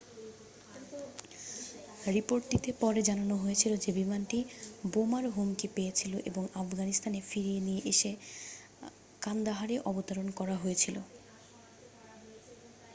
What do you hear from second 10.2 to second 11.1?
করা হয়েছিল